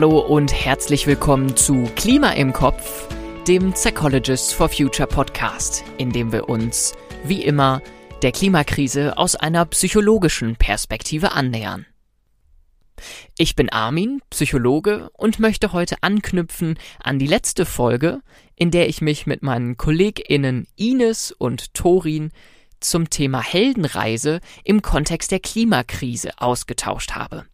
Hallo 0.00 0.18
und 0.18 0.50
herzlich 0.54 1.06
willkommen 1.06 1.58
zu 1.58 1.84
Klima 1.94 2.30
im 2.30 2.54
Kopf, 2.54 3.06
dem 3.46 3.74
Psychologists 3.74 4.50
for 4.50 4.70
Future 4.70 5.06
Podcast, 5.06 5.84
in 5.98 6.10
dem 6.10 6.32
wir 6.32 6.48
uns, 6.48 6.94
wie 7.22 7.44
immer, 7.44 7.82
der 8.22 8.32
Klimakrise 8.32 9.18
aus 9.18 9.36
einer 9.36 9.66
psychologischen 9.66 10.56
Perspektive 10.56 11.32
annähern. 11.32 11.84
Ich 13.36 13.54
bin 13.56 13.68
Armin, 13.68 14.22
Psychologe, 14.30 15.10
und 15.18 15.38
möchte 15.38 15.74
heute 15.74 15.96
anknüpfen 16.00 16.78
an 17.04 17.18
die 17.18 17.26
letzte 17.26 17.66
Folge, 17.66 18.22
in 18.56 18.70
der 18.70 18.88
ich 18.88 19.02
mich 19.02 19.26
mit 19.26 19.42
meinen 19.42 19.76
KollegInnen 19.76 20.66
Ines 20.76 21.30
und 21.30 21.74
Torin 21.74 22.30
zum 22.80 23.10
Thema 23.10 23.42
Heldenreise 23.42 24.40
im 24.64 24.80
Kontext 24.80 25.30
der 25.30 25.40
Klimakrise 25.40 26.30
ausgetauscht 26.38 27.12
habe. 27.12 27.44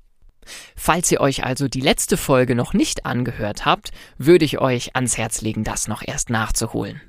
Falls 0.76 1.10
ihr 1.10 1.20
euch 1.20 1.44
also 1.44 1.68
die 1.68 1.80
letzte 1.80 2.16
Folge 2.16 2.54
noch 2.54 2.72
nicht 2.72 3.06
angehört 3.06 3.64
habt, 3.64 3.90
würde 4.18 4.44
ich 4.44 4.58
euch 4.58 4.96
ans 4.96 5.18
Herz 5.18 5.40
legen, 5.42 5.64
das 5.64 5.88
noch 5.88 6.02
erst 6.04 6.30
nachzuholen. 6.30 7.00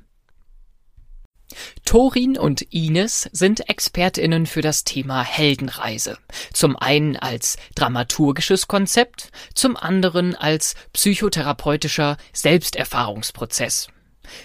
Torin 1.84 2.36
und 2.36 2.62
Ines 2.74 3.28
sind 3.32 3.68
Expertinnen 3.70 4.46
für 4.46 4.60
das 4.60 4.84
Thema 4.84 5.22
Heldenreise. 5.22 6.18
Zum 6.52 6.76
einen 6.76 7.16
als 7.16 7.56
dramaturgisches 7.74 8.68
Konzept, 8.68 9.30
zum 9.54 9.76
anderen 9.76 10.34
als 10.34 10.74
psychotherapeutischer 10.92 12.18
Selbsterfahrungsprozess. 12.32 13.88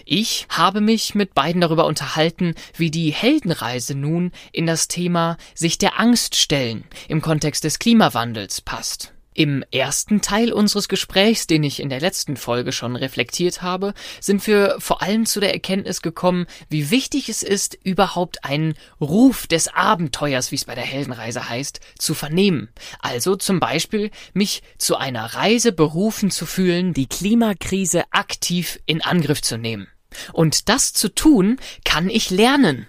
Ich 0.05 0.47
habe 0.49 0.81
mich 0.81 1.15
mit 1.15 1.33
beiden 1.33 1.61
darüber 1.61 1.85
unterhalten, 1.85 2.55
wie 2.75 2.91
die 2.91 3.11
Heldenreise 3.11 3.95
nun 3.95 4.31
in 4.51 4.65
das 4.65 4.87
Thema 4.87 5.37
sich 5.53 5.77
der 5.77 5.99
Angst 5.99 6.35
stellen 6.35 6.85
im 7.07 7.21
Kontext 7.21 7.63
des 7.63 7.79
Klimawandels 7.79 8.61
passt. 8.61 9.13
Im 9.33 9.63
ersten 9.71 10.21
Teil 10.21 10.53
unseres 10.53 10.87
Gesprächs, 10.87 11.47
den 11.47 11.63
ich 11.63 11.79
in 11.79 11.89
der 11.89 11.99
letzten 11.99 12.37
Folge 12.37 12.71
schon 12.71 12.95
reflektiert 12.95 13.61
habe, 13.61 13.93
sind 14.19 14.45
wir 14.47 14.75
vor 14.79 15.01
allem 15.01 15.25
zu 15.25 15.39
der 15.39 15.53
Erkenntnis 15.53 16.01
gekommen, 16.01 16.45
wie 16.69 16.91
wichtig 16.91 17.29
es 17.29 17.43
ist, 17.43 17.77
überhaupt 17.83 18.43
einen 18.45 18.75
Ruf 19.01 19.47
des 19.47 19.67
Abenteuers, 19.67 20.51
wie 20.51 20.55
es 20.55 20.65
bei 20.65 20.75
der 20.75 20.83
Heldenreise 20.83 21.49
heißt, 21.49 21.79
zu 21.97 22.13
vernehmen. 22.13 22.69
Also 22.99 23.35
zum 23.35 23.59
Beispiel 23.59 24.11
mich 24.33 24.63
zu 24.77 24.97
einer 24.97 25.25
Reise 25.25 25.71
berufen 25.71 26.31
zu 26.31 26.45
fühlen, 26.45 26.93
die 26.93 27.07
Klimakrise 27.07 28.03
aktiv 28.11 28.79
in 28.85 29.01
Angriff 29.01 29.41
zu 29.41 29.57
nehmen. 29.57 29.87
Und 30.31 30.69
das 30.69 30.93
zu 30.93 31.09
tun, 31.09 31.57
kann 31.83 32.09
ich 32.09 32.29
lernen. 32.29 32.87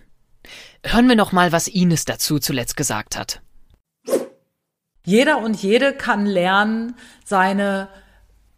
Hören 0.84 1.09
wir 1.09 1.17
noch 1.17 1.33
mal, 1.33 1.53
was 1.53 1.69
Ines 1.69 2.05
dazu 2.05 2.39
zuletzt 2.39 2.77
gesagt 2.77 3.17
hat. 3.17 3.41
Jeder 5.05 5.38
und 5.38 5.62
jede 5.62 5.92
kann 5.92 6.27
lernen, 6.27 6.97
seine 7.24 7.88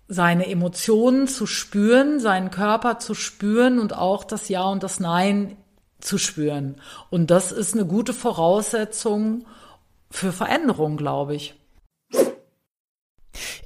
seine 0.09 0.47
Emotionen 0.47 1.27
zu 1.27 1.47
spüren, 1.47 2.21
seinen 2.21 2.51
Körper 2.51 2.99
zu 2.99 3.15
spüren 3.15 3.79
und 3.79 3.97
auch 3.97 4.25
das 4.25 4.49
Ja 4.49 4.65
und 4.65 4.83
das 4.83 5.01
Nein 5.01 5.57
zu 5.99 6.19
spüren. 6.19 6.81
Und 7.11 7.31
das 7.31 7.53
ist 7.53 7.75
eine 7.75 7.87
gute 7.87 8.15
Voraussetzung 8.15 9.47
für 10.11 10.33
Veränderung, 10.33 10.97
glaube 10.97 11.35
ich. 11.35 11.55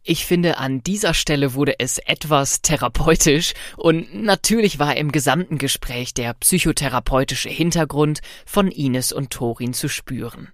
Ich 0.03 0.25
finde, 0.25 0.57
an 0.57 0.83
dieser 0.83 1.15
Stelle 1.15 1.55
wurde 1.55 1.79
es 1.79 1.99
etwas 1.99 2.63
therapeutisch 2.63 3.53
und 3.77 4.23
natürlich 4.23 4.79
war 4.79 4.97
im 4.97 5.13
gesamten 5.13 5.59
Gespräch 5.59 6.15
der 6.15 6.35
psychotherapeutische 6.35 7.51
Hintergrund 7.51 8.21
von 8.47 8.69
Ines 8.69 9.13
und 9.13 9.31
Torin 9.31 9.75
zu 9.75 9.89
spüren. 9.89 10.49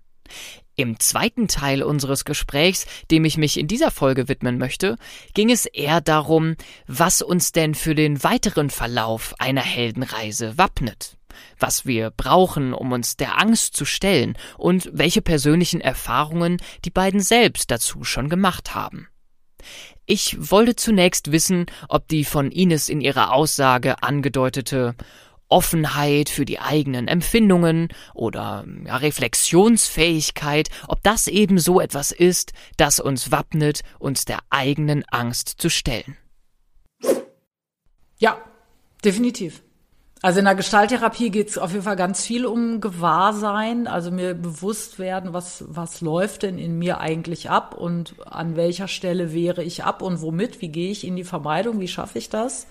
Im 0.79 1.01
zweiten 1.01 1.49
Teil 1.49 1.83
unseres 1.83 2.27
Gesprächs, 2.27 2.87
dem 3.11 3.25
ich 3.25 3.39
mich 3.39 3.59
in 3.59 3.67
dieser 3.67 3.91
Folge 3.91 4.29
widmen 4.29 4.59
möchte, 4.59 4.99
ging 5.33 5.51
es 5.51 5.65
eher 5.65 6.03
darum, 6.03 6.55
was 6.87 7.23
uns 7.23 7.53
denn 7.53 7.75
für 7.75 7.95
den 7.95 8.23
weiteren 8.23 8.69
Verlauf 8.69 9.35
einer 9.39 9.63
Heldenreise 9.63 10.59
wappnet, 10.59 11.17
was 11.59 11.87
wir 11.87 12.11
brauchen, 12.11 12.75
um 12.75 12.93
uns 12.93 13.17
der 13.17 13.41
Angst 13.41 13.75
zu 13.75 13.87
stellen 13.87 14.37
und 14.59 14.91
welche 14.93 15.23
persönlichen 15.23 15.81
Erfahrungen 15.81 16.59
die 16.85 16.91
beiden 16.91 17.21
selbst 17.21 17.71
dazu 17.71 18.05
schon 18.05 18.29
gemacht 18.29 18.75
haben. 18.75 19.09
Ich 20.05 20.37
wollte 20.39 20.77
zunächst 20.77 21.33
wissen, 21.33 21.67
ob 21.89 22.07
die 22.07 22.25
von 22.25 22.53
Ines 22.53 22.91
in 22.91 23.01
ihrer 23.01 23.33
Aussage 23.33 24.03
angedeutete 24.03 24.95
Offenheit 25.49 26.29
für 26.29 26.45
die 26.45 26.59
eigenen 26.59 27.09
Empfindungen 27.09 27.89
oder 28.15 28.65
ja, 28.85 28.97
Reflexionsfähigkeit, 28.97 30.69
ob 30.89 31.03
das 31.03 31.29
eben 31.29 31.59
so 31.59 31.81
etwas 31.81 32.13
ist, 32.13 32.53
das 32.77 33.01
uns 33.01 33.31
wappnet, 33.31 33.83
uns 33.99 34.25
der 34.25 34.39
eigenen 34.51 35.05
Angst 35.11 35.49
zu 35.59 35.69
stellen. 35.69 36.17
Ja, 38.19 38.39
definitiv. 39.05 39.63
Also 40.23 40.39
in 40.39 40.47
der 40.47 40.55
Gestalttherapie 40.55 41.31
geht 41.31 41.51
es 41.51 41.59
auf 41.59 41.73
jeden 41.73 41.85
Fall 41.85 41.95
ganz 41.95 42.25
viel 42.25 42.47
um 42.47 42.81
Gewahrsein, 42.81 43.87
also 43.87 44.11
mir 44.11 44.35
bewusst 44.35 44.99
werden, 44.99 45.35
was, 45.35 45.65
was 45.69 46.01
läuft 46.01 46.43
denn 46.43 46.59
in 46.59 46.79
mir 46.79 46.99
eigentlich 47.01 47.51
ab 47.51 47.75
und 47.75 48.15
an 48.25 48.57
welcher 48.57 48.89
Stelle 48.89 49.35
wehre 49.35 49.63
ich 49.63 49.85
ab 49.85 50.01
und 50.01 50.23
womit, 50.23 50.63
wie 50.63 50.71
gehe 50.71 50.91
ich 50.91 51.07
in 51.07 51.17
die 51.17 51.25
Vermeidung, 51.25 51.81
wie 51.81 51.89
schaffe 51.89 52.19
ich 52.19 52.31
das? 52.31 52.67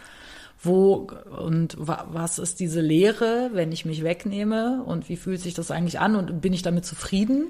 Wo 0.66 1.08
und 1.38 1.78
was 1.80 2.40
ist 2.40 2.60
diese 2.60 2.82
Lehre, 2.82 3.52
wenn 3.54 3.72
ich 3.72 3.86
mich 3.86 4.04
wegnehme 4.04 4.84
und 4.86 5.10
wie 5.10 5.18
fühlt 5.18 5.42
sich 5.42 5.54
das 5.54 5.72
eigentlich 5.72 6.00
an 6.00 6.16
und 6.16 6.42
bin 6.42 6.54
ich 6.54 6.62
damit 6.62 6.86
zufrieden? 6.86 7.48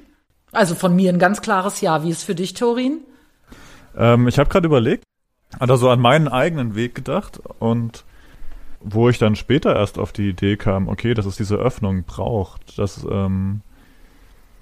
Also 0.52 0.76
von 0.76 0.96
mir 0.96 1.12
ein 1.12 1.20
ganz 1.20 1.42
klares 1.42 1.82
Ja. 1.82 2.04
Wie 2.04 2.10
ist 2.10 2.20
es 2.20 2.24
für 2.24 2.36
dich, 2.36 2.54
Torin? 2.54 3.00
Ähm, 3.98 4.28
ich 4.28 4.40
habe 4.40 4.50
gerade 4.50 4.68
überlegt, 4.68 5.04
also 5.60 5.90
an 5.90 6.00
meinen 6.00 6.28
eigenen 6.28 6.76
Weg 6.76 6.96
gedacht 6.96 7.40
und 7.60 8.06
wo 8.80 9.10
ich 9.10 9.18
dann 9.18 9.36
später 9.36 9.76
erst 9.76 9.98
auf 9.98 10.12
die 10.12 10.30
Idee 10.30 10.58
kam, 10.58 10.88
okay, 10.88 11.14
dass 11.14 11.26
es 11.26 11.36
diese 11.36 11.56
Öffnung 11.56 12.04
braucht, 12.04 12.78
dass 12.78 13.06
ähm, 13.10 13.62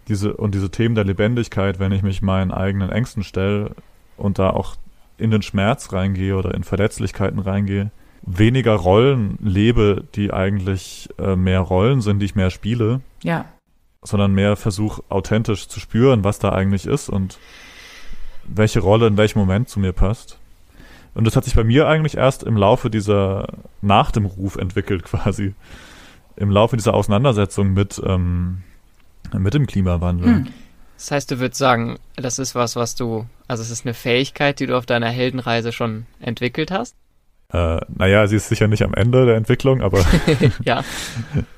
diese 0.08 0.36
und 0.36 0.56
diese 0.56 0.69
Themen 0.69 0.96
der 0.96 1.03
Lebendigkeit, 1.03 1.80
wenn 1.80 1.92
ich 1.92 2.03
mich 2.03 2.22
meinen 2.22 2.52
eigenen 2.52 2.90
Ängsten 2.90 3.24
stelle 3.24 3.75
und 4.18 4.40
da 4.40 4.50
auch 4.50 4.75
in 5.18 5.31
den 5.31 5.42
Schmerz 5.42 5.92
reingehe 5.94 6.36
oder 6.36 6.53
in 6.53 6.63
Verletzlichkeiten 6.63 7.40
reingehe, 7.40 7.92
weniger 8.26 8.74
Rollen 8.74 9.38
lebe, 9.42 10.06
die 10.16 10.32
eigentlich 10.32 11.10
äh, 11.18 11.36
mehr 11.36 11.60
Rollen 11.60 12.02
sind, 12.02 12.20
die 12.20 12.26
ich 12.26 12.36
mehr 12.36 12.50
spiele. 12.50 13.02
Ja. 13.22 13.46
Sondern 14.02 14.34
mehr 14.34 14.56
versuche, 14.56 15.04
authentisch 15.10 15.68
zu 15.68 15.80
spüren, 15.80 16.24
was 16.24 16.40
da 16.40 16.52
eigentlich 16.52 16.86
ist 16.86 17.10
und 17.10 17.38
welche 18.46 18.80
Rolle 18.80 19.08
in 19.08 19.18
welchem 19.18 19.40
Moment 19.40 19.70
zu 19.70 19.80
mir 19.80 19.94
passt. 19.94 20.40
Und 21.14 21.26
das 21.26 21.36
hat 21.36 21.46
sich 21.46 21.56
bei 21.56 21.64
mir 21.64 21.88
eigentlich 21.88 22.18
erst 22.18 22.44
im 22.44 22.58
Laufe 22.58 22.90
dieser, 22.90 23.48
nach 23.82 24.12
dem 24.12 24.26
Ruf 24.26 24.56
entwickelt 24.56 25.04
quasi. 25.04 25.54
Im 26.36 26.50
Laufe 26.50 26.76
dieser 26.76 26.96
Auseinandersetzung 26.96 27.74
mit, 27.74 28.02
ähm, 28.06 28.64
mit 29.34 29.54
dem 29.54 29.68
Klimawandel. 29.68 30.26
Hm. 30.26 30.48
Das 30.98 31.12
heißt, 31.12 31.32
du 31.32 31.40
würdest 31.40 31.60
sagen, 31.60 32.00
das 32.16 32.40
ist 32.40 32.56
was, 32.56 32.76
was 32.76 32.96
du, 32.96 33.26
also 33.48 33.62
es 33.62 33.70
ist 33.70 33.86
eine 33.86 33.94
Fähigkeit, 33.94 34.60
die 34.60 34.68
du 34.68 34.78
auf 34.78 34.86
deiner 34.86 35.10
Heldenreise 35.10 35.72
schon 35.72 36.06
entwickelt 36.20 36.72
hast? 36.72 36.96
Äh, 37.53 37.80
naja, 37.96 38.28
sie 38.28 38.36
ist 38.36 38.50
sicher 38.50 38.68
nicht 38.68 38.84
am 38.84 38.94
Ende 38.94 39.25
der 39.25 39.36
Entwicklung, 39.36 39.81
aber 39.81 40.03
ja. 40.66 40.84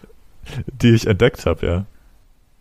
die 0.82 0.94
ich 0.94 1.08
entdeckt 1.08 1.46
habe, 1.46 1.66
ja. 1.66 1.86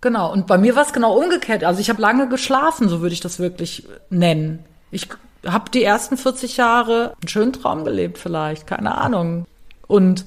Genau, 0.01 0.33
und 0.33 0.47
bei 0.47 0.59
mir 0.59 0.77
war 0.77 0.83
es 0.83 0.93
genau 0.93 1.19
umgekehrt. 1.19 1.65
Also 1.65 1.81
ich 1.81 1.89
habe 1.89 2.01
lange 2.01 2.29
geschlafen, 2.29 2.89
so 2.89 3.01
würde 3.01 3.15
ich 3.15 3.21
das 3.21 3.39
wirklich 3.39 3.89
nennen. 4.11 4.65
Ich 4.91 5.09
habe 5.47 5.71
die 5.71 5.83
ersten 5.83 6.17
40 6.17 6.57
Jahre 6.57 7.15
einen 7.21 7.29
schönen 7.29 7.53
Traum 7.53 7.85
gelebt 7.85 8.19
vielleicht, 8.19 8.67
keine 8.67 8.97
Ahnung. 8.97 9.47
Und 9.87 10.27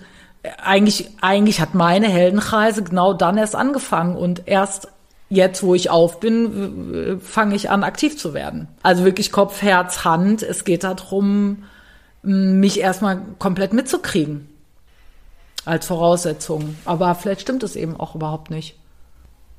eigentlich, 0.64 1.10
eigentlich 1.22 1.62
hat 1.62 1.76
meine 1.76 2.08
Heldenreise 2.08 2.84
genau 2.84 3.14
dann 3.14 3.38
erst 3.38 3.56
angefangen 3.56 4.16
und 4.16 4.44
erst 4.48 4.90
jetzt, 5.30 5.64
wo 5.64 5.76
ich 5.76 5.90
auf 5.90 6.20
bin, 6.20 7.20
fange 7.24 7.56
ich 7.56 7.70
an, 7.70 7.84
aktiv 7.84 8.18
zu 8.18 8.34
werden. 8.34 8.68
Also 8.82 9.06
wirklich 9.06 9.32
Kopf, 9.32 9.62
Herz, 9.62 10.06
Hand. 10.06 10.42
Es 10.42 10.64
geht 10.64 10.84
darum, 10.84 11.64
mich 12.22 12.80
erstmal 12.80 13.22
komplett 13.40 13.74
mitzukriegen 13.74 14.48
als 15.66 15.86
Voraussetzung. 15.86 16.76
Aber 16.86 17.14
vielleicht 17.16 17.42
stimmt 17.42 17.64
es 17.64 17.76
eben 17.76 17.96
auch 17.96 18.16
überhaupt 18.16 18.50
nicht. 18.50 18.78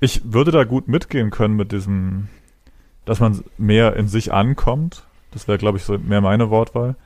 Ich 0.01 0.33
würde 0.33 0.51
da 0.51 0.65
gut 0.65 0.89
mitgehen 0.89 1.31
können 1.31 1.57
mit 1.57 1.73
diesem, 1.73 2.29
dass 3.05 3.21
man 3.21 3.43
mehr 3.59 3.97
in 3.97 4.09
sich 4.09 4.33
ankommt. 4.33 5.05
Das 5.33 5.49
wäre, 5.49 5.59
glaube 5.59 5.79
ich, 5.79 5.85
so 5.85 5.99
mehr 5.99 6.21
meine 6.21 6.51
Wortwahl. 6.51 6.97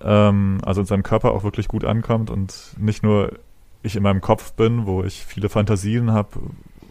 Ähm, 0.00 0.58
also 0.64 0.80
in 0.80 0.86
seinem 0.86 1.02
Körper 1.02 1.32
auch 1.32 1.44
wirklich 1.44 1.68
gut 1.68 1.84
ankommt 1.84 2.30
und 2.30 2.74
nicht 2.78 3.02
nur 3.02 3.38
ich 3.82 3.96
in 3.96 4.02
meinem 4.02 4.20
Kopf 4.20 4.52
bin, 4.52 4.86
wo 4.86 5.02
ich 5.04 5.24
viele 5.24 5.48
Fantasien 5.48 6.12
habe, 6.12 6.40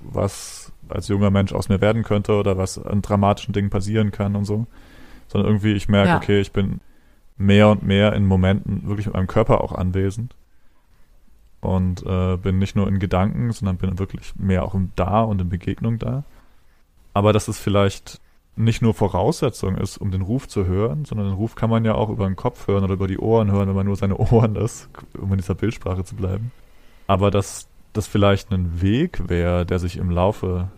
was 0.02 0.72
als 0.90 1.08
junger 1.08 1.30
Mensch 1.30 1.54
aus 1.54 1.70
mir 1.70 1.82
werden 1.82 2.04
könnte 2.04 2.34
oder 2.34 2.58
was 2.58 2.78
an 2.78 3.02
dramatischen 3.02 3.54
Dingen 3.54 3.70
passieren 3.70 4.12
kann 4.12 4.36
und 4.36 4.46
so, 4.46 4.68
sondern 5.28 5.50
irgendwie 5.50 5.74
ich 5.74 5.88
merke, 5.88 6.10
ja. 6.10 6.18
okay, 6.18 6.42
ich 6.42 6.52
bin 6.52 6.82
mehr 7.42 7.70
und 7.70 7.84
mehr 7.84 8.14
in 8.14 8.26
Momenten 8.26 8.88
wirklich 8.88 9.08
mit 9.08 9.16
meinem 9.16 9.28
Körper 9.28 9.62
auch 9.62 9.74
anwesend. 9.74 10.36
Und 11.60 12.04
äh, 12.06 12.38
bin 12.38 12.58
nicht 12.58 12.76
nur 12.76 12.88
in 12.88 13.00
Gedanken, 13.00 13.52
sondern 13.52 13.78
bin 13.78 14.00
wirklich 14.00 14.34
mehr 14.36 14.64
auch 14.64 14.74
im 14.74 14.92
Da 14.96 15.22
und 15.22 15.42
in 15.42 15.50
Begegnung 15.50 16.00
da. 16.00 16.24
Aber 17.14 17.34
das 17.34 17.48
ist 17.48 17.60
vielleicht 17.60 18.20
nicht 18.56 18.82
nur 18.82 18.94
Voraussetzung 18.94 19.76
ist, 19.78 19.98
um 19.98 20.12
den 20.12 20.22
Ruf 20.22 20.48
zu 20.48 20.66
hören, 20.66 21.06
sondern 21.06 21.28
den 21.28 21.36
Ruf 21.36 21.56
kann 21.56 21.70
man 21.70 21.86
ja 21.86 21.96
auch 21.96 22.10
über 22.10 22.26
den 22.26 22.36
Kopf 22.36 22.68
hören 22.68 22.84
oder 22.84 22.94
über 22.94 23.08
die 23.08 23.20
Ohren 23.20 23.52
hören, 23.52 23.68
wenn 23.68 23.76
man 23.76 23.86
nur 23.86 23.96
seine 23.96 24.18
Ohren 24.32 24.56
ist, 24.56 24.90
um 25.18 25.32
in 25.32 25.38
dieser 25.38 25.56
Bildsprache 25.56 26.04
zu 26.04 26.16
bleiben. 26.16 26.52
Aber 27.08 27.32
dass 27.32 27.68
das 27.94 28.08
vielleicht 28.08 28.52
ein 28.52 28.82
Weg 28.82 29.30
wäre, 29.30 29.66
der 29.66 29.80
sich 29.80 29.98
im 29.98 30.10
Laufe 30.10 30.70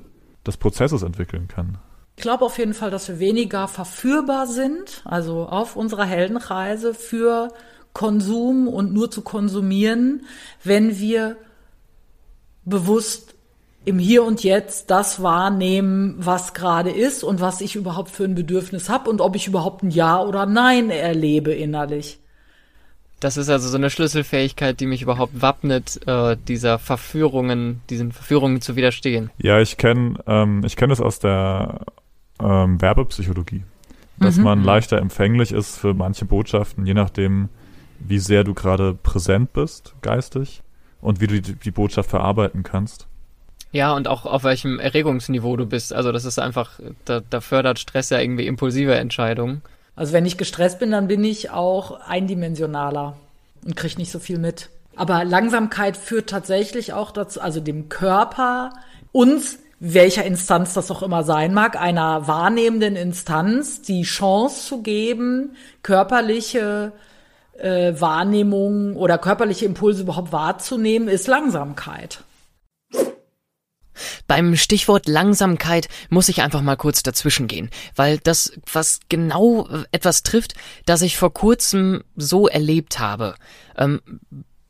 des 0.45 0.57
Prozesses 0.57 1.03
entwickeln 1.03 1.47
kann. 1.47 1.77
Ich 2.15 2.21
glaube 2.21 2.45
auf 2.45 2.57
jeden 2.57 2.73
Fall, 2.73 2.91
dass 2.91 3.09
wir 3.09 3.19
weniger 3.19 3.67
verführbar 3.67 4.47
sind, 4.47 5.01
also 5.05 5.47
auf 5.47 5.75
unserer 5.75 6.05
Heldenreise 6.05 6.93
für 6.93 7.49
Konsum 7.93 8.67
und 8.67 8.93
nur 8.93 9.11
zu 9.11 9.21
konsumieren, 9.21 10.25
wenn 10.63 10.99
wir 10.99 11.37
bewusst 12.65 13.35
im 13.85 13.99
Hier 13.99 14.23
und 14.23 14.43
Jetzt 14.43 14.89
das 14.89 15.21
wahrnehmen, 15.21 16.15
was 16.17 16.53
gerade 16.53 16.89
ist 16.89 17.23
und 17.23 17.41
was 17.41 17.61
ich 17.61 17.75
überhaupt 17.75 18.09
für 18.09 18.23
ein 18.23 18.35
Bedürfnis 18.35 18.89
habe 18.89 19.09
und 19.09 19.19
ob 19.19 19.35
ich 19.35 19.47
überhaupt 19.47 19.83
ein 19.83 19.91
Ja 19.91 20.21
oder 20.21 20.45
Nein 20.45 20.89
erlebe 20.89 21.53
innerlich. 21.53 22.19
Das 23.19 23.37
ist 23.37 23.49
also 23.49 23.69
so 23.69 23.77
eine 23.77 23.89
Schlüsselfähigkeit, 23.89 24.79
die 24.79 24.85
mich 24.85 25.01
überhaupt 25.01 25.41
wappnet, 25.41 25.99
äh, 26.07 26.35
dieser 26.47 26.77
Verführungen, 26.77 27.81
diesen 27.89 28.11
Verführungen 28.11 28.61
zu 28.61 28.75
widerstehen. 28.75 29.29
Ja, 29.37 29.59
ich 29.59 29.77
kenne 29.77 30.15
ähm, 30.27 30.63
ich 30.65 30.75
kenn 30.75 30.89
das 30.89 30.99
aus 30.99 31.19
der 31.19 31.81
ähm, 32.43 32.81
Werbepsychologie, 32.81 33.63
dass 34.17 34.37
mhm. 34.37 34.43
man 34.43 34.63
leichter 34.63 34.97
empfänglich 34.97 35.51
ist 35.51 35.77
für 35.77 35.93
manche 35.93 36.25
Botschaften, 36.25 36.85
je 36.85 36.93
nachdem, 36.93 37.49
wie 37.99 38.19
sehr 38.19 38.43
du 38.43 38.53
gerade 38.53 38.93
präsent 38.93 39.53
bist, 39.53 39.95
geistig, 40.01 40.61
und 41.01 41.19
wie 41.19 41.27
du 41.27 41.41
die, 41.41 41.53
die 41.53 41.71
Botschaft 41.71 42.09
verarbeiten 42.09 42.63
kannst. 42.63 43.07
Ja, 43.71 43.93
und 43.93 44.07
auch 44.07 44.25
auf 44.25 44.43
welchem 44.43 44.79
Erregungsniveau 44.79 45.57
du 45.57 45.65
bist. 45.65 45.93
Also 45.93 46.11
das 46.11 46.25
ist 46.25 46.39
einfach, 46.39 46.79
da, 47.05 47.21
da 47.27 47.41
fördert 47.41 47.79
Stress 47.79 48.09
ja 48.11 48.19
irgendwie 48.19 48.45
impulsive 48.45 48.95
Entscheidungen. 48.95 49.63
Also 49.95 50.13
wenn 50.13 50.25
ich 50.25 50.37
gestresst 50.37 50.79
bin, 50.79 50.91
dann 50.91 51.07
bin 51.07 51.23
ich 51.23 51.49
auch 51.49 51.99
eindimensionaler 52.07 53.17
und 53.65 53.75
kriege 53.75 53.97
nicht 53.97 54.11
so 54.11 54.19
viel 54.19 54.37
mit. 54.37 54.69
Aber 54.95 55.25
Langsamkeit 55.25 55.97
führt 55.97 56.29
tatsächlich 56.29 56.93
auch 56.93 57.11
dazu, 57.11 57.41
also 57.41 57.59
dem 57.59 57.89
Körper, 57.89 58.71
uns, 59.11 59.59
welcher 59.85 60.23
Instanz 60.23 60.73
das 60.73 60.89
auch 60.91 61.03
immer 61.03 61.23
sein 61.23 61.53
mag, 61.53 61.75
einer 61.75 62.25
wahrnehmenden 62.25 62.95
Instanz 62.95 63.81
die 63.81 64.03
Chance 64.03 64.65
zu 64.65 64.81
geben, 64.81 65.57
körperliche 65.81 66.93
äh, 67.59 67.93
Wahrnehmung 67.99 68.95
oder 68.95 69.17
körperliche 69.17 69.65
Impulse 69.65 70.03
überhaupt 70.03 70.31
wahrzunehmen, 70.31 71.09
ist 71.09 71.27
Langsamkeit. 71.27 72.23
Beim 74.25 74.55
Stichwort 74.55 75.09
Langsamkeit 75.09 75.89
muss 76.09 76.29
ich 76.29 76.41
einfach 76.41 76.61
mal 76.61 76.77
kurz 76.77 77.03
dazwischen 77.03 77.47
gehen, 77.47 77.69
weil 77.93 78.19
das, 78.19 78.53
was 78.71 79.01
genau 79.09 79.67
äh, 79.67 79.83
etwas 79.91 80.23
trifft, 80.23 80.53
das 80.85 81.01
ich 81.01 81.17
vor 81.17 81.33
kurzem 81.33 82.05
so 82.15 82.47
erlebt 82.47 82.99
habe. 82.99 83.35
Ähm, 83.77 83.99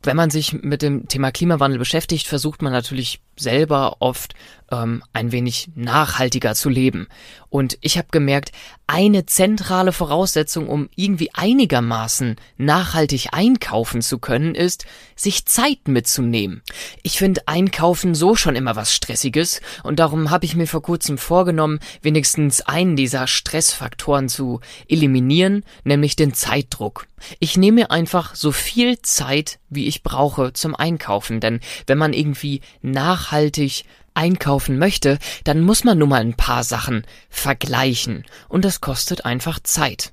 wenn 0.04 0.16
man 0.16 0.30
sich 0.30 0.52
mit 0.52 0.82
dem 0.82 1.08
Thema 1.08 1.30
Klimawandel 1.30 1.78
beschäftigt, 1.78 2.26
versucht 2.26 2.62
man 2.62 2.72
natürlich 2.72 3.20
selber 3.38 3.96
oft 4.00 4.34
ähm, 4.82 5.02
ein 5.12 5.32
wenig 5.32 5.70
nachhaltiger 5.74 6.54
zu 6.54 6.68
leben. 6.68 7.08
Und 7.54 7.78
ich 7.82 7.98
habe 7.98 8.08
gemerkt, 8.10 8.50
eine 8.88 9.26
zentrale 9.26 9.92
Voraussetzung, 9.92 10.68
um 10.68 10.88
irgendwie 10.96 11.30
einigermaßen 11.32 12.36
nachhaltig 12.56 13.28
einkaufen 13.30 14.02
zu 14.02 14.18
können, 14.18 14.56
ist, 14.56 14.86
sich 15.14 15.46
Zeit 15.46 15.86
mitzunehmen. 15.86 16.62
Ich 17.02 17.16
finde 17.18 17.42
Einkaufen 17.46 18.16
so 18.16 18.34
schon 18.34 18.56
immer 18.56 18.74
was 18.74 18.92
Stressiges 18.92 19.60
und 19.84 20.00
darum 20.00 20.30
habe 20.30 20.44
ich 20.46 20.56
mir 20.56 20.66
vor 20.66 20.82
kurzem 20.82 21.16
vorgenommen, 21.16 21.78
wenigstens 22.02 22.60
einen 22.62 22.96
dieser 22.96 23.28
Stressfaktoren 23.28 24.28
zu 24.28 24.60
eliminieren, 24.88 25.64
nämlich 25.84 26.16
den 26.16 26.34
Zeitdruck. 26.34 27.06
Ich 27.38 27.56
nehme 27.56 27.90
einfach 27.90 28.34
so 28.34 28.50
viel 28.50 29.00
Zeit, 29.00 29.60
wie 29.70 29.86
ich 29.86 30.02
brauche 30.02 30.52
zum 30.52 30.74
Einkaufen, 30.74 31.40
denn 31.40 31.60
wenn 31.86 31.98
man 31.98 32.12
irgendwie 32.12 32.60
nachhaltig 32.82 33.84
einkaufen 34.14 34.78
möchte, 34.78 35.18
dann 35.44 35.60
muss 35.60 35.84
man 35.84 35.98
nun 35.98 36.08
mal 36.08 36.20
ein 36.20 36.34
paar 36.34 36.64
Sachen 36.64 37.04
vergleichen 37.28 38.24
und 38.48 38.64
das 38.64 38.80
kostet 38.80 39.24
einfach 39.24 39.60
Zeit. 39.60 40.12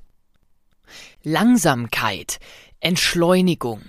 Langsamkeit, 1.22 2.38
Entschleunigung, 2.80 3.82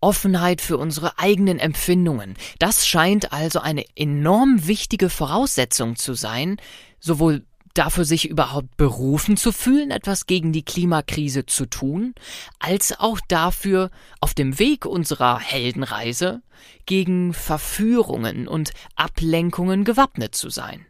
Offenheit 0.00 0.60
für 0.60 0.76
unsere 0.76 1.18
eigenen 1.18 1.58
Empfindungen, 1.58 2.34
das 2.58 2.86
scheint 2.86 3.32
also 3.32 3.60
eine 3.60 3.84
enorm 3.96 4.66
wichtige 4.66 5.08
Voraussetzung 5.08 5.96
zu 5.96 6.14
sein, 6.14 6.58
sowohl 7.00 7.44
dafür 7.78 8.04
sich 8.04 8.28
überhaupt 8.28 8.76
berufen 8.76 9.36
zu 9.36 9.52
fühlen, 9.52 9.90
etwas 9.90 10.26
gegen 10.26 10.52
die 10.52 10.64
Klimakrise 10.64 11.46
zu 11.46 11.66
tun, 11.66 12.14
als 12.58 12.98
auch 12.98 13.20
dafür, 13.28 13.90
auf 14.20 14.34
dem 14.34 14.58
Weg 14.58 14.86
unserer 14.86 15.38
Heldenreise 15.38 16.42
gegen 16.86 17.34
Verführungen 17.34 18.48
und 18.48 18.72
Ablenkungen 18.94 19.84
gewappnet 19.84 20.34
zu 20.34 20.50
sein. 20.50 20.86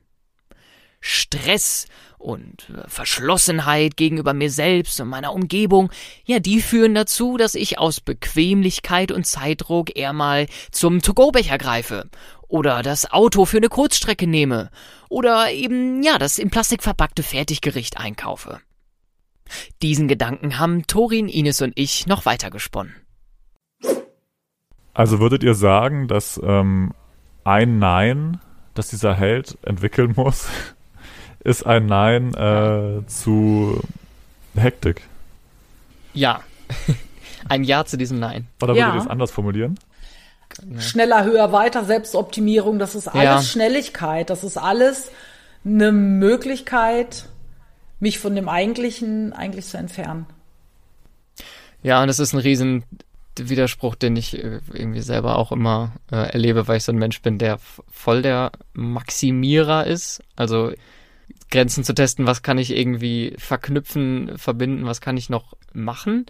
Stress 1.01 1.87
und 2.19 2.73
Verschlossenheit 2.89 3.97
gegenüber 3.97 4.33
mir 4.33 4.51
selbst 4.51 5.01
und 5.01 5.09
meiner 5.09 5.33
Umgebung, 5.33 5.93
ja, 6.25 6.41
die 6.41 6.61
führen 6.61 6.95
dazu, 6.95 7.37
dass 7.37 7.55
ich 7.55 7.79
aus 7.79 8.01
Bequemlichkeit 8.01 9.13
und 9.13 9.27
Zeitdruck 9.27 9.97
eher 9.97 10.13
mal 10.13 10.49
zum 10.73 11.03
To-Go-Becher 11.03 11.59
greife 11.59 12.11
oder 12.49 12.83
das 12.83 13.11
Auto 13.11 13.45
für 13.45 13.57
eine 13.57 13.69
Kurzstrecke 13.69 14.27
nehme 14.27 14.71
oder 15.09 15.51
eben, 15.51 16.03
ja, 16.03 16.19
das 16.19 16.39
in 16.39 16.51
Plastik 16.51 16.83
verpackte 16.83 17.23
Fertiggericht 17.23 17.99
einkaufe. 17.99 18.61
Diesen 19.83 20.09
Gedanken 20.09 20.59
haben 20.59 20.87
Torin, 20.87 21.29
Ines 21.29 21.63
und 21.63 21.73
ich 21.77 22.07
noch 22.07 22.27
weiter 22.27 22.51
gesponnen. 22.51 22.95
Also 24.93 25.21
würdet 25.21 25.43
ihr 25.43 25.55
sagen, 25.55 26.09
dass 26.09 26.41
ähm, 26.43 26.95
ein 27.45 27.79
Nein, 27.79 28.41
das 28.75 28.89
dieser 28.89 29.15
Held 29.15 29.59
entwickeln 29.63 30.15
muss, 30.17 30.49
ist 31.45 31.67
ein 31.67 31.87
Nein 31.87 32.35
äh, 32.35 33.07
zu 33.07 33.81
Hektik? 34.55 35.03
Ja. 36.15 36.41
ein 37.49 37.63
Ja 37.63 37.85
zu 37.85 37.97
diesem 37.99 38.19
Nein. 38.19 38.49
Oder 38.63 38.69
würdet 38.69 38.89
ja. 38.89 38.95
ihr 38.95 39.01
es 39.01 39.07
anders 39.07 39.31
formulieren? 39.31 39.79
Schneller, 40.79 41.25
höher, 41.25 41.53
weiter, 41.53 41.85
Selbstoptimierung, 41.85 42.79
das 42.79 42.95
ist 42.95 43.09
alles 43.09 43.25
ja. 43.25 43.43
Schnelligkeit, 43.43 44.31
das 44.31 44.43
ist 44.43 44.57
alles 44.57 45.11
eine 45.65 45.93
Möglichkeit, 45.93 47.27
mich 48.01 48.19
von 48.19 48.35
dem 48.35 48.49
Eigentlichen 48.49 49.33
eigentlich 49.33 49.67
zu 49.67 49.77
entfernen. 49.77 50.27
Ja, 51.83 52.01
und 52.01 52.09
das 52.09 52.19
ist 52.19 52.33
ein 52.33 52.41
riesen 52.41 52.85
Widerspruch, 53.39 53.95
den 53.95 54.17
ich 54.17 54.43
äh, 54.43 54.61
irgendwie 54.73 55.03
selber 55.03 55.37
auch 55.37 55.53
immer 55.53 55.93
äh, 56.11 56.17
erlebe, 56.17 56.69
weil 56.69 56.79
ich 56.79 56.85
so 56.85 56.93
ein 56.93 56.99
Mensch 56.99 57.21
bin, 57.23 57.39
der 57.39 57.59
voll 57.91 58.23
der 58.23 58.53
Maximierer 58.73 59.87
ist. 59.87 60.23
Also 60.37 60.73
Grenzen 61.51 61.85
zu 61.85 61.95
testen, 61.95 62.27
was 62.27 62.43
kann 62.43 62.59
ich 62.59 62.75
irgendwie 62.75 63.35
verknüpfen, 63.39 64.39
verbinden, 64.39 64.87
was 64.87 65.01
kann 65.01 65.17
ich 65.17 65.29
noch 65.29 65.55
machen. 65.73 66.27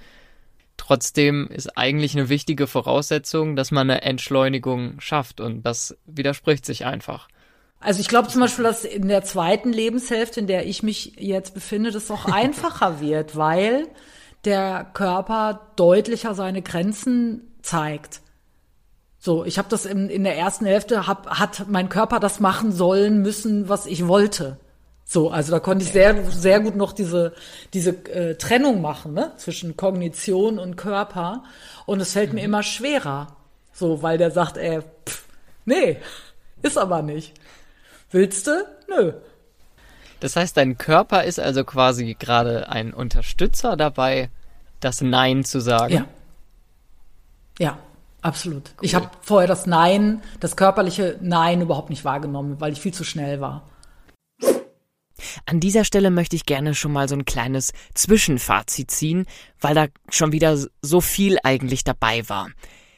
Trotzdem 0.77 1.49
ist 1.49 1.77
eigentlich 1.77 2.17
eine 2.17 2.29
wichtige 2.29 2.67
Voraussetzung, 2.67 3.57
dass 3.57 3.71
man 3.71 3.91
eine 3.91 4.03
Entschleunigung 4.03 5.01
schafft 5.01 5.41
und 5.41 5.63
das 5.63 5.97
widerspricht 6.07 6.65
sich 6.67 6.85
einfach. 6.85 7.29
Also 7.81 8.01
ich 8.01 8.09
glaube 8.09 8.29
zum 8.29 8.41
Beispiel, 8.41 8.65
dass 8.65 8.85
in 8.85 9.09
der 9.09 9.23
zweiten 9.23 9.73
Lebenshälfte, 9.73 10.41
in 10.41 10.47
der 10.47 10.67
ich 10.67 10.83
mich 10.83 11.15
jetzt 11.19 11.55
befinde, 11.55 11.91
das 11.91 12.11
auch 12.11 12.25
einfacher 12.33 13.01
wird, 13.01 13.37
weil 13.37 13.87
der 14.45 14.85
Körper 14.93 15.73
deutlicher 15.77 16.35
seine 16.35 16.63
Grenzen 16.63 17.43
zeigt. 17.63 18.21
So, 19.19 19.45
ich 19.45 19.59
habe 19.59 19.69
das 19.69 19.87
in, 19.87 20.09
in 20.09 20.25
der 20.25 20.37
ersten 20.37 20.67
Hälfte, 20.67 21.07
hab, 21.07 21.27
hat 21.39 21.67
mein 21.69 21.89
Körper 21.89 22.21
das 22.21 22.39
machen 22.39 22.71
sollen 22.71 23.23
müssen, 23.23 23.69
was 23.69 23.87
ich 23.87 24.07
wollte. 24.07 24.59
So, 25.09 25.31
also 25.31 25.53
da 25.53 25.61
konnte 25.61 25.85
ich 25.85 25.93
sehr, 25.93 26.29
sehr 26.33 26.59
gut 26.59 26.75
noch 26.75 26.93
diese, 26.93 27.33
diese 27.73 27.91
äh, 28.11 28.35
Trennung 28.35 28.81
machen, 28.81 29.15
ne? 29.15 29.31
Zwischen 29.37 29.77
Kognition 29.77 30.59
und 30.59 30.75
Körper. 30.77 31.45
Und 31.87 32.01
es 32.01 32.13
fällt 32.13 32.31
mhm. 32.31 32.35
mir 32.35 32.45
immer 32.45 32.65
schwerer. 32.65 33.29
So, 33.73 34.03
weil 34.03 34.19
der 34.19 34.33
sagt, 34.33 34.57
ey, 34.57 34.81
pff, 34.81 35.25
nee, 35.65 35.99
ist 36.63 36.77
aber 36.77 37.03
nicht. 37.03 37.35
Willst 38.11 38.49
du? 38.49 38.67
Nö. 38.89 39.13
Das 40.19 40.35
heißt, 40.35 40.57
dein 40.57 40.77
Körper 40.77 41.23
ist 41.23 41.39
also 41.39 41.63
quasi 41.63 42.17
gerade 42.19 42.69
ein 42.69 42.93
Unterstützer 42.93 43.77
dabei, 43.77 44.29
das 44.81 45.03
Nein 45.03 45.45
zu 45.45 45.61
sagen. 45.61 45.95
Ja. 45.95 46.07
Ja, 47.61 47.79
absolut. 48.23 48.71
Cool. 48.77 48.85
Ich 48.85 48.97
habe 48.97 49.09
vorher 49.21 49.47
das 49.47 49.67
Nein, 49.67 50.21
das 50.41 50.57
körperliche 50.57 51.17
Nein 51.21 51.61
überhaupt 51.61 51.91
nicht 51.91 52.05
wahrgenommen, 52.05 52.57
weil 52.59 52.73
ich 52.73 52.81
viel 52.81 52.93
zu 52.93 53.05
schnell 53.05 53.41
war. 53.41 53.63
An 55.45 55.61
dieser 55.61 55.85
Stelle 55.85 56.11
möchte 56.11 56.37
ich 56.37 56.47
gerne 56.47 56.75
schon 56.75 56.93
mal 56.93 57.09
so 57.09 57.15
ein 57.15 57.25
kleines 57.25 57.73
Zwischenfazit 57.95 58.91
ziehen, 58.91 59.27
weil 59.61 59.75
da 59.75 59.87
schon 60.11 60.33
wieder 60.33 60.59
so 60.83 61.01
viel 61.01 61.39
eigentlich 61.43 61.85
dabei 61.85 62.29
war. 62.29 62.49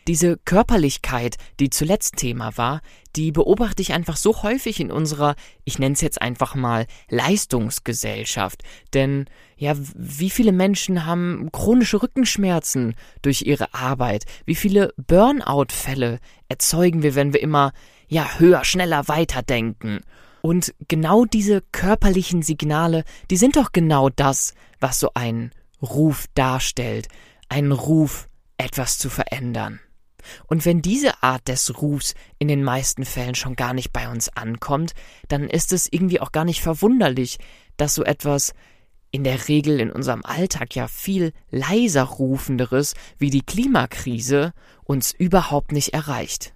Diese 0.09 0.39
Körperlichkeit, 0.39 1.37
die 1.61 1.69
zuletzt 1.69 2.17
Thema 2.17 2.57
war, 2.57 2.81
die 3.15 3.31
beobachte 3.31 3.83
ich 3.83 3.93
einfach 3.93 4.17
so 4.17 4.43
häufig 4.43 4.81
in 4.81 4.91
unserer, 4.91 5.37
ich 5.65 5.79
nenne 5.79 5.93
es 5.93 6.01
jetzt 6.01 6.23
einfach 6.23 6.55
mal, 6.55 6.87
Leistungsgesellschaft. 7.11 8.63
Denn 8.95 9.27
ja, 9.59 9.75
wie 9.77 10.31
viele 10.31 10.53
Menschen 10.53 11.05
haben 11.05 11.51
chronische 11.53 12.03
Rückenschmerzen 12.03 12.95
durch 13.21 13.43
ihre 13.43 13.75
Arbeit? 13.75 14.25
Wie 14.47 14.55
viele 14.55 14.95
Burnout-Fälle 14.97 16.21
erzeugen 16.49 17.03
wir, 17.03 17.15
wenn 17.15 17.35
wir 17.35 17.43
immer 17.43 17.73
ja 18.09 18.39
höher, 18.39 18.65
schneller, 18.65 19.09
weiter 19.09 19.43
denken? 19.43 20.01
Und 20.49 20.75
genau 20.88 21.26
diese 21.26 21.61
körperlichen 21.73 22.40
Signale, 22.40 23.05
die 23.31 23.37
sind 23.37 23.57
doch 23.57 23.71
genau 23.71 24.09
das, 24.09 24.55
was 24.81 24.99
so 24.99 25.11
ein 25.12 25.52
Ruf 25.83 26.25
darstellt, 26.33 27.09
ein 27.50 27.71
Ruf, 27.71 28.31
etwas 28.57 28.97
zu 28.97 29.11
verändern. 29.11 29.78
Und 30.47 30.64
wenn 30.64 30.81
diese 30.81 31.23
Art 31.23 31.49
des 31.49 31.83
Rufs 31.83 32.14
in 32.38 32.49
den 32.49 32.64
meisten 32.64 33.05
Fällen 33.05 33.35
schon 33.35 33.57
gar 33.57 33.75
nicht 33.75 33.93
bei 33.93 34.09
uns 34.09 34.31
ankommt, 34.31 34.95
dann 35.28 35.50
ist 35.50 35.75
es 35.75 35.87
irgendwie 35.93 36.19
auch 36.19 36.33
gar 36.33 36.47
nicht 36.47 36.62
verwunderlich, 36.62 37.37
dass 37.76 37.95
so 37.95 38.02
etwas 38.02 38.55
in 39.11 39.25
der 39.25 39.49
Regel 39.49 39.81
in 39.81 39.93
unserem 39.93 40.25
Alltag 40.25 40.75
ja 40.75 40.88
viel 40.88 41.35
leiser 41.50 42.05
rufenderes 42.05 42.95
wie 43.19 43.28
die 43.28 43.43
Klimakrise 43.43 44.55
uns 44.83 45.12
überhaupt 45.12 45.73
nicht 45.73 45.93
erreicht. 45.93 46.55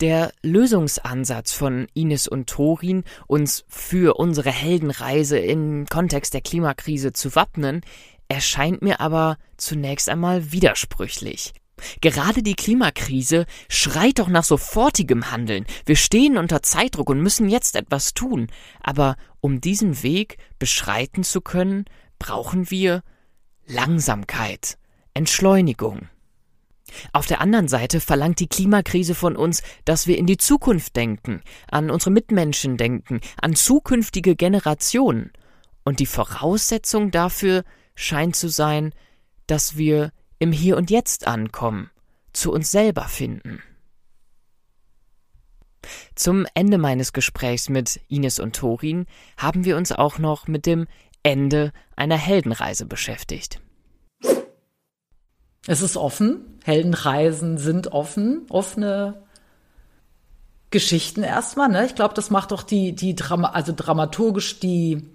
Der 0.00 0.32
Lösungsansatz 0.42 1.52
von 1.52 1.88
Ines 1.94 2.28
und 2.28 2.48
Torin, 2.48 3.04
uns 3.26 3.64
für 3.68 4.18
unsere 4.18 4.50
Heldenreise 4.50 5.38
im 5.38 5.86
Kontext 5.86 6.34
der 6.34 6.40
Klimakrise 6.42 7.12
zu 7.12 7.34
wappnen, 7.34 7.82
erscheint 8.28 8.82
mir 8.82 9.00
aber 9.00 9.38
zunächst 9.56 10.08
einmal 10.08 10.52
widersprüchlich. 10.52 11.52
Gerade 12.00 12.42
die 12.42 12.54
Klimakrise 12.54 13.46
schreit 13.68 14.18
doch 14.18 14.28
nach 14.28 14.44
sofortigem 14.44 15.30
Handeln. 15.30 15.66
Wir 15.84 15.96
stehen 15.96 16.38
unter 16.38 16.62
Zeitdruck 16.62 17.10
und 17.10 17.20
müssen 17.20 17.48
jetzt 17.48 17.76
etwas 17.76 18.14
tun. 18.14 18.48
Aber 18.80 19.16
um 19.40 19.60
diesen 19.60 20.02
Weg 20.02 20.38
beschreiten 20.58 21.22
zu 21.22 21.40
können, 21.40 21.84
brauchen 22.18 22.70
wir 22.70 23.02
Langsamkeit, 23.66 24.78
Entschleunigung. 25.12 26.08
Auf 27.12 27.26
der 27.26 27.40
anderen 27.40 27.68
Seite 27.68 28.00
verlangt 28.00 28.40
die 28.40 28.48
Klimakrise 28.48 29.14
von 29.14 29.36
uns, 29.36 29.62
dass 29.84 30.06
wir 30.06 30.18
in 30.18 30.26
die 30.26 30.36
Zukunft 30.36 30.96
denken, 30.96 31.42
an 31.70 31.90
unsere 31.90 32.10
Mitmenschen 32.10 32.76
denken, 32.76 33.20
an 33.40 33.54
zukünftige 33.54 34.36
Generationen. 34.36 35.32
Und 35.84 36.00
die 36.00 36.06
Voraussetzung 36.06 37.10
dafür 37.10 37.64
scheint 37.94 38.36
zu 38.36 38.48
sein, 38.48 38.92
dass 39.46 39.76
wir 39.76 40.12
im 40.38 40.52
Hier 40.52 40.76
und 40.76 40.90
Jetzt 40.90 41.26
ankommen, 41.26 41.90
zu 42.32 42.52
uns 42.52 42.70
selber 42.70 43.04
finden. 43.04 43.62
Zum 46.14 46.46
Ende 46.54 46.78
meines 46.78 47.12
Gesprächs 47.12 47.68
mit 47.68 48.00
Ines 48.08 48.40
und 48.40 48.56
Torin 48.56 49.06
haben 49.36 49.64
wir 49.64 49.76
uns 49.76 49.92
auch 49.92 50.18
noch 50.18 50.48
mit 50.48 50.66
dem 50.66 50.86
Ende 51.22 51.72
einer 51.94 52.16
Heldenreise 52.16 52.86
beschäftigt. 52.86 53.60
Es 55.66 55.82
ist 55.82 55.96
offen. 55.96 56.58
Heldenreisen 56.64 57.58
sind 57.58 57.92
offen. 57.92 58.46
Offene 58.48 59.14
Geschichten 60.70 61.22
erstmal, 61.22 61.68
ne? 61.68 61.86
Ich 61.86 61.94
glaube, 61.94 62.14
das 62.14 62.30
macht 62.30 62.50
doch 62.50 62.62
die, 62.62 62.92
die 62.92 63.14
Drama, 63.14 63.50
also 63.50 63.72
dramaturgisch 63.74 64.60
die, 64.60 65.08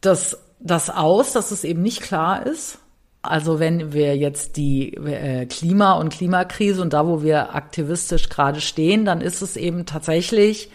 das, 0.00 0.38
das 0.58 0.90
aus, 0.90 1.32
dass 1.32 1.50
es 1.50 1.64
eben 1.64 1.82
nicht 1.82 2.02
klar 2.02 2.46
ist. 2.46 2.78
Also 3.22 3.60
wenn 3.60 3.92
wir 3.92 4.16
jetzt 4.16 4.56
die 4.56 4.94
äh, 4.94 5.46
Klima- 5.46 5.94
und 5.94 6.10
Klimakrise 6.10 6.80
und 6.80 6.94
da, 6.94 7.06
wo 7.06 7.22
wir 7.22 7.54
aktivistisch 7.54 8.28
gerade 8.28 8.60
stehen, 8.60 9.04
dann 9.04 9.20
ist 9.20 9.42
es 9.42 9.56
eben 9.56 9.86
tatsächlich 9.86 10.70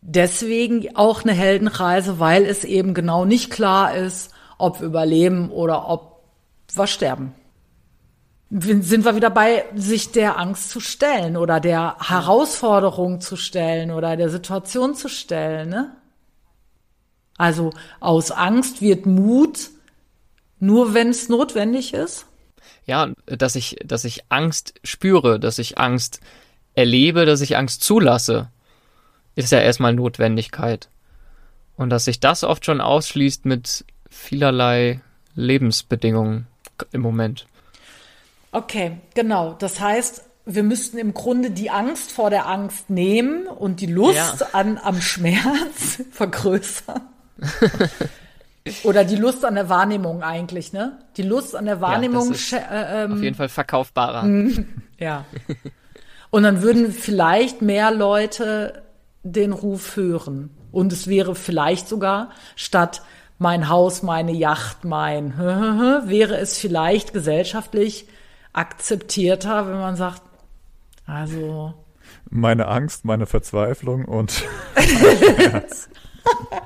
deswegen 0.00 0.96
auch 0.96 1.22
eine 1.22 1.32
Heldenreise, 1.32 2.18
weil 2.18 2.44
es 2.44 2.64
eben 2.64 2.94
genau 2.94 3.24
nicht 3.24 3.50
klar 3.50 3.94
ist, 3.94 4.32
ob 4.58 4.80
wir 4.80 4.88
überleben 4.88 5.50
oder 5.50 5.88
ob 5.88 6.24
wir 6.74 6.86
sterben 6.88 7.34
sind 8.60 9.06
wir 9.06 9.16
wieder 9.16 9.30
bei, 9.30 9.64
sich 9.74 10.12
der 10.12 10.38
Angst 10.38 10.68
zu 10.68 10.78
stellen 10.78 11.38
oder 11.38 11.58
der 11.58 11.96
Herausforderung 12.00 13.20
zu 13.20 13.36
stellen 13.36 13.90
oder 13.90 14.16
der 14.16 14.28
Situation 14.28 14.94
zu 14.94 15.08
stellen. 15.08 15.70
Ne? 15.70 15.96
Also 17.38 17.72
aus 18.00 18.30
Angst 18.30 18.82
wird 18.82 19.06
Mut, 19.06 19.70
nur 20.58 20.92
wenn 20.92 21.08
es 21.08 21.30
notwendig 21.30 21.94
ist. 21.94 22.26
Ja, 22.84 23.10
dass 23.24 23.54
ich, 23.54 23.76
dass 23.84 24.04
ich 24.04 24.24
Angst 24.28 24.74
spüre, 24.84 25.40
dass 25.40 25.58
ich 25.58 25.78
Angst 25.78 26.20
erlebe, 26.74 27.24
dass 27.24 27.40
ich 27.40 27.56
Angst 27.56 27.82
zulasse, 27.82 28.50
ist 29.34 29.52
ja 29.52 29.60
erstmal 29.60 29.94
Notwendigkeit. 29.94 30.90
Und 31.76 31.88
dass 31.88 32.04
sich 32.04 32.20
das 32.20 32.44
oft 32.44 32.66
schon 32.66 32.82
ausschließt 32.82 33.46
mit 33.46 33.86
vielerlei 34.10 35.00
Lebensbedingungen 35.34 36.46
im 36.92 37.00
Moment. 37.00 37.46
Okay, 38.52 38.98
genau. 39.14 39.54
Das 39.58 39.80
heißt, 39.80 40.24
wir 40.44 40.62
müssten 40.62 40.98
im 40.98 41.14
Grunde 41.14 41.50
die 41.50 41.70
Angst 41.70 42.12
vor 42.12 42.30
der 42.30 42.46
Angst 42.46 42.90
nehmen 42.90 43.46
und 43.46 43.80
die 43.80 43.86
Lust 43.86 44.40
ja. 44.40 44.48
an, 44.52 44.78
am 44.78 45.00
Schmerz 45.00 46.02
vergrößern. 46.10 47.00
Oder 48.84 49.04
die 49.04 49.16
Lust 49.16 49.44
an 49.44 49.54
der 49.54 49.68
Wahrnehmung 49.68 50.22
eigentlich, 50.22 50.72
ne? 50.72 50.98
Die 51.16 51.22
Lust 51.22 51.56
an 51.56 51.64
der 51.64 51.80
Wahrnehmung. 51.80 52.32
Ja, 52.50 52.58
äh, 52.58 53.04
ähm, 53.04 53.12
auf 53.14 53.22
jeden 53.22 53.36
Fall 53.36 53.48
verkaufbarer. 53.48 54.24
ja. 54.98 55.24
Und 56.30 56.44
dann 56.44 56.62
würden 56.62 56.92
vielleicht 56.92 57.62
mehr 57.62 57.90
Leute 57.90 58.82
den 59.22 59.52
Ruf 59.52 59.96
hören. 59.96 60.50
Und 60.70 60.92
es 60.92 61.06
wäre 61.08 61.34
vielleicht 61.34 61.88
sogar 61.88 62.30
statt 62.54 63.02
mein 63.38 63.68
Haus, 63.68 64.02
meine 64.02 64.32
Yacht, 64.32 64.84
mein, 64.84 65.36
wäre 65.38 66.36
es 66.38 66.58
vielleicht 66.58 67.12
gesellschaftlich 67.12 68.06
akzeptierter, 68.52 69.66
wenn 69.68 69.78
man 69.78 69.96
sagt, 69.96 70.22
also. 71.06 71.74
Meine 72.30 72.68
Angst, 72.68 73.04
meine 73.04 73.26
Verzweiflung 73.26 74.04
und 74.04 74.44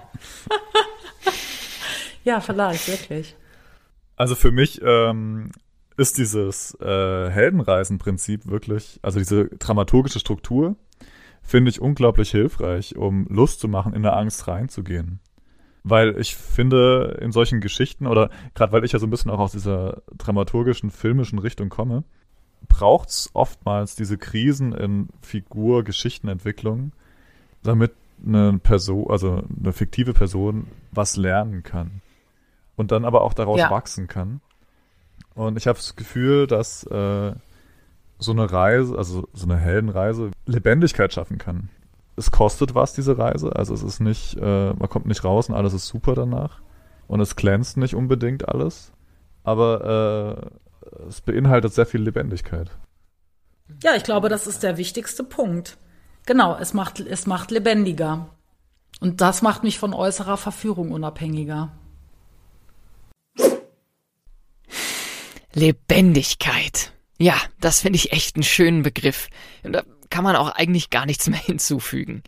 Ja, 2.26 2.40
vielleicht, 2.40 2.88
wirklich. 2.88 3.36
Also 4.16 4.34
für 4.34 4.50
mich 4.50 4.80
ähm, 4.82 5.52
ist 5.96 6.18
dieses 6.18 6.74
äh, 6.80 7.30
Heldenreisen-Prinzip 7.30 8.48
wirklich, 8.48 8.98
also 9.02 9.20
diese 9.20 9.46
dramaturgische 9.46 10.18
Struktur, 10.18 10.74
finde 11.42 11.70
ich 11.70 11.80
unglaublich 11.80 12.32
hilfreich, 12.32 12.96
um 12.96 13.26
Lust 13.28 13.60
zu 13.60 13.68
machen, 13.68 13.92
in 13.92 14.02
der 14.02 14.16
Angst 14.16 14.48
reinzugehen 14.48 15.20
weil 15.88 16.18
ich 16.18 16.34
finde, 16.34 17.16
in 17.20 17.30
solchen 17.30 17.60
Geschichten 17.60 18.08
oder 18.08 18.28
gerade 18.54 18.72
weil 18.72 18.84
ich 18.84 18.90
ja 18.90 18.98
so 18.98 19.06
ein 19.06 19.10
bisschen 19.10 19.30
auch 19.30 19.38
aus 19.38 19.52
dieser 19.52 20.02
dramaturgischen, 20.18 20.90
filmischen 20.90 21.38
Richtung 21.38 21.68
komme, 21.68 22.02
braucht 22.66 23.10
es 23.10 23.30
oftmals 23.34 23.94
diese 23.94 24.18
Krisen 24.18 24.72
in 24.72 25.08
Figur, 25.22 25.84
Geschichtenentwicklung, 25.84 26.90
damit 27.62 27.92
eine 28.26 28.58
Person, 28.58 29.08
also 29.08 29.44
eine 29.60 29.72
fiktive 29.72 30.12
Person 30.12 30.66
was 30.90 31.16
lernen 31.16 31.62
kann 31.62 32.02
und 32.74 32.90
dann 32.90 33.04
aber 33.04 33.22
auch 33.22 33.32
daraus 33.32 33.60
ja. 33.60 33.70
wachsen 33.70 34.08
kann. 34.08 34.40
Und 35.36 35.56
ich 35.56 35.68
habe 35.68 35.78
das 35.78 35.94
Gefühl, 35.94 36.48
dass 36.48 36.82
äh, 36.82 37.32
so 38.18 38.32
eine 38.32 38.50
Reise, 38.50 38.98
also 38.98 39.28
so 39.32 39.46
eine 39.46 39.56
Heldenreise, 39.56 40.32
Lebendigkeit 40.46 41.12
schaffen 41.12 41.38
kann 41.38 41.68
es 42.16 42.30
kostet 42.30 42.74
was, 42.74 42.94
diese 42.94 43.18
Reise. 43.18 43.54
Also 43.54 43.74
es 43.74 43.82
ist 43.82 44.00
nicht, 44.00 44.36
äh, 44.38 44.72
man 44.72 44.88
kommt 44.88 45.06
nicht 45.06 45.24
raus 45.24 45.48
und 45.48 45.54
alles 45.54 45.74
ist 45.74 45.86
super 45.86 46.14
danach. 46.14 46.60
Und 47.06 47.20
es 47.20 47.36
glänzt 47.36 47.76
nicht 47.76 47.94
unbedingt 47.94 48.48
alles. 48.48 48.92
Aber 49.44 50.50
äh, 50.82 51.06
es 51.08 51.20
beinhaltet 51.20 51.72
sehr 51.72 51.86
viel 51.86 52.02
Lebendigkeit. 52.02 52.70
Ja, 53.82 53.94
ich 53.94 54.02
glaube, 54.02 54.28
das 54.28 54.46
ist 54.46 54.62
der 54.62 54.76
wichtigste 54.76 55.24
Punkt. 55.24 55.78
Genau, 56.24 56.56
es 56.56 56.74
macht, 56.74 57.00
es 57.00 57.26
macht 57.26 57.50
lebendiger. 57.50 58.30
Und 59.00 59.20
das 59.20 59.42
macht 59.42 59.62
mich 59.62 59.78
von 59.78 59.92
äußerer 59.92 60.36
Verführung 60.36 60.90
unabhängiger. 60.90 61.72
Lebendigkeit. 65.52 66.92
Ja, 67.18 67.34
das 67.60 67.80
finde 67.80 67.96
ich 67.96 68.12
echt 68.12 68.36
einen 68.36 68.42
schönen 68.42 68.82
Begriff. 68.82 69.28
Kann 70.10 70.24
man 70.24 70.36
auch 70.36 70.50
eigentlich 70.50 70.90
gar 70.90 71.06
nichts 71.06 71.28
mehr 71.28 71.38
hinzufügen. 71.44 72.22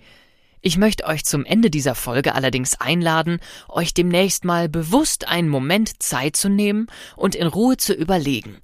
Ich 0.60 0.76
möchte 0.76 1.06
euch 1.06 1.24
zum 1.24 1.44
Ende 1.44 1.70
dieser 1.70 1.94
Folge 1.94 2.34
allerdings 2.34 2.80
einladen, 2.80 3.38
euch 3.68 3.94
demnächst 3.94 4.44
mal 4.44 4.68
bewusst 4.68 5.28
einen 5.28 5.48
Moment 5.48 6.02
Zeit 6.02 6.36
zu 6.36 6.48
nehmen 6.48 6.88
und 7.16 7.36
in 7.36 7.46
Ruhe 7.46 7.76
zu 7.76 7.94
überlegen. 7.94 8.58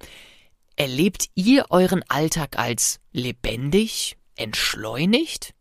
Erlebt 0.75 1.27
ihr 1.35 1.67
euren 1.69 2.03
Alltag 2.09 2.59
als 2.59 2.99
lebendig, 3.13 4.17
entschleunigt? 4.35 5.53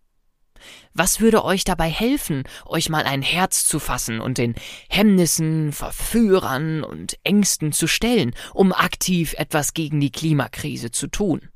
Was 0.93 1.21
würde 1.21 1.45
euch 1.45 1.63
dabei 1.65 1.89
helfen, 1.89 2.45
euch 2.67 2.89
mal 2.89 3.05
ein 3.05 3.23
Herz 3.23 3.67
zu 3.67 3.79
fassen 3.79 4.21
und 4.21 4.39
den 4.39 4.55
Hemmnissen, 4.89 5.73
Verführern 5.73 6.83
und 6.83 7.17
Ängsten 7.23 7.73
zu 7.73 7.87
stellen, 7.87 8.35
um 8.55 8.73
aktiv 8.73 9.35
etwas 9.39 9.75
gegen 9.75 10.01
die 10.01 10.11
Klimakrise 10.11 10.91
zu 10.91 11.07
tun? 11.07 11.49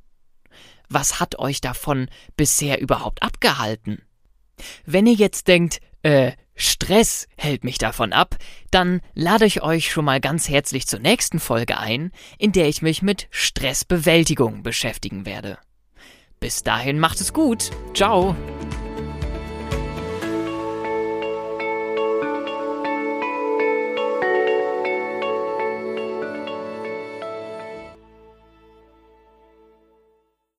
Was 0.88 1.20
hat 1.20 1.38
euch 1.38 1.60
davon 1.60 2.08
bisher 2.36 2.80
überhaupt 2.80 3.22
abgehalten? 3.22 4.02
Wenn 4.84 5.06
ihr 5.06 5.14
jetzt 5.14 5.48
denkt, 5.48 5.80
äh, 6.02 6.32
Stress 6.54 7.28
hält 7.36 7.62
mich 7.62 7.78
davon 7.78 8.12
ab, 8.12 8.36
dann 8.70 9.00
lade 9.14 9.46
ich 9.46 9.62
euch 9.62 9.92
schon 9.92 10.04
mal 10.04 10.20
ganz 10.20 10.48
herzlich 10.48 10.86
zur 10.86 10.98
nächsten 10.98 11.38
Folge 11.38 11.78
ein, 11.78 12.10
in 12.36 12.52
der 12.52 12.68
ich 12.68 12.82
mich 12.82 13.00
mit 13.00 13.28
Stressbewältigung 13.30 14.62
beschäftigen 14.62 15.24
werde. 15.24 15.58
Bis 16.40 16.62
dahin 16.62 16.98
macht 16.98 17.20
es 17.20 17.32
gut. 17.32 17.70
Ciao. 17.94 18.36